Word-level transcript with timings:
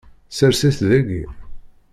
Sres-it 0.37 0.79
daki. 0.89 1.21